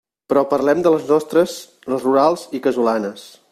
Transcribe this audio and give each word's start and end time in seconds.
Però 0.31 0.41
parlem 0.53 0.81
de 0.87 0.93
les 0.95 1.05
nostres, 1.11 1.53
les 1.95 2.07
rurals 2.09 2.49
i 2.61 2.65
casolanes. 2.67 3.29